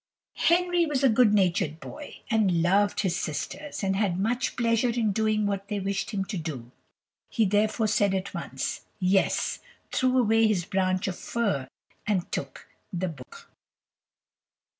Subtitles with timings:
[0.47, 5.11] Henry was a good natured boy, and loved his sisters, and had much pleasure in
[5.11, 6.71] doing what they wished him to do;
[7.29, 9.59] he therefore said at once, "Yes,"
[9.91, 11.67] threw away his branch of fir,
[12.07, 13.47] and took the book.